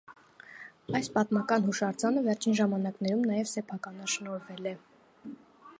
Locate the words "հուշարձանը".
1.67-2.23